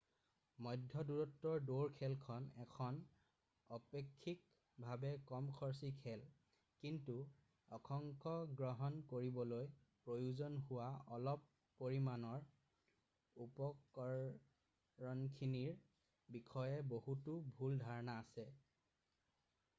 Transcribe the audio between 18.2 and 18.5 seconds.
আছে